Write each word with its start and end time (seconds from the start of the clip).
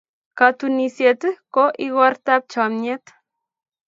Katunisyet 0.37 1.21
ko 1.53 1.63
igortab 1.85 2.41
chomnyet. 2.51 3.05